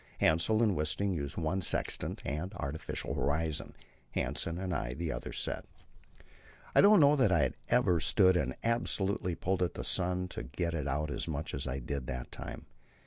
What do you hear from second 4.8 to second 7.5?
the other set. I don't know that I